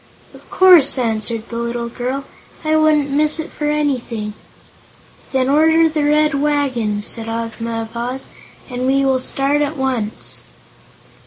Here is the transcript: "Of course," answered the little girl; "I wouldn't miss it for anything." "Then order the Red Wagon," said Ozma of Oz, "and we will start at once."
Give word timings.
"Of 0.33 0.49
course," 0.49 0.97
answered 0.97 1.47
the 1.49 1.57
little 1.57 1.87
girl; 1.87 2.23
"I 2.65 2.75
wouldn't 2.75 3.11
miss 3.11 3.39
it 3.39 3.51
for 3.51 3.69
anything." 3.69 4.33
"Then 5.31 5.47
order 5.47 5.87
the 5.89 6.03
Red 6.03 6.33
Wagon," 6.41 7.03
said 7.03 7.29
Ozma 7.29 7.83
of 7.83 7.95
Oz, 7.95 8.29
"and 8.67 8.87
we 8.87 9.05
will 9.05 9.19
start 9.19 9.61
at 9.61 9.77
once." 9.77 10.41